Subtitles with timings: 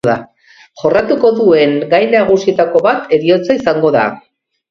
[0.83, 4.07] Jorratuko duen gai nagusietako bat heriotza izango da.